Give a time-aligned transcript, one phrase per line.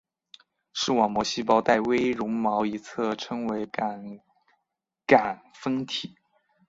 [0.73, 4.19] 视网膜细胞带微绒毛的一侧称为感
[5.05, 6.15] 杆分体。